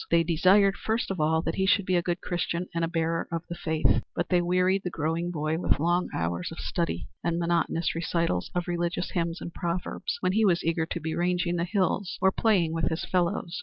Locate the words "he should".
1.53-1.85